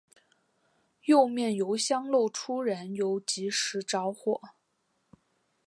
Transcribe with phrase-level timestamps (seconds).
[1.03, 4.41] 右面油箱漏出燃油即时着火。